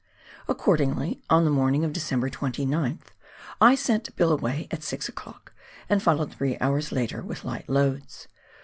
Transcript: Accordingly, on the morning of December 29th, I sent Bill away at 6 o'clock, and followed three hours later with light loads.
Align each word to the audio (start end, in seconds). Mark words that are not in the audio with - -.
Accordingly, 0.47 1.21
on 1.29 1.43
the 1.45 1.51
morning 1.51 1.85
of 1.85 1.93
December 1.93 2.27
29th, 2.27 3.09
I 3.61 3.75
sent 3.75 4.15
Bill 4.15 4.31
away 4.31 4.67
at 4.71 4.81
6 4.81 5.07
o'clock, 5.07 5.53
and 5.87 6.01
followed 6.01 6.33
three 6.33 6.57
hours 6.59 6.91
later 6.91 7.21
with 7.21 7.45
light 7.45 7.69
loads. 7.69 8.27